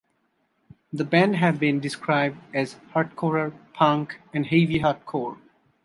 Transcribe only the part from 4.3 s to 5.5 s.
and heavy hardcore.